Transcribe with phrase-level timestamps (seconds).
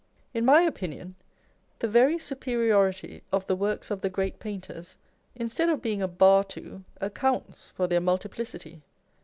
[0.33, 1.15] 79 In my opinion,
[1.77, 4.97] the very superiority of the works of the great painters
[5.35, 8.81] (instead of being a bar to) accounts for their multiplicity.